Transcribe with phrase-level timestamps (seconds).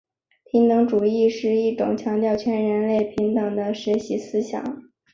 [0.51, 4.81] 平等主义是一种强调全人类平等的学术思想。